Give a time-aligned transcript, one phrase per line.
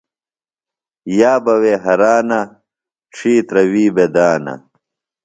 [1.17, 2.39] یابہ وے ہرانہ،
[3.13, 4.53] ڇِھیترہ وِی بےۡ دانہ